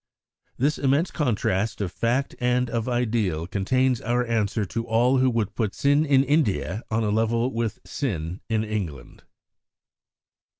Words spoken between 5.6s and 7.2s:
sin in India on a